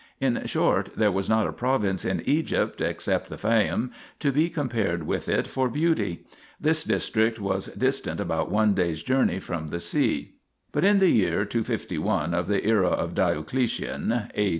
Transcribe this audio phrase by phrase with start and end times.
[0.19, 5.03] In short, there was not a province in Egypt except the Fayum, to be compared
[5.05, 6.25] with it for beauty.
[6.59, 10.33] This district was distant about one day's journey from the sea....
[10.71, 14.49] But in the year 251 of the era of Dio cletian (A.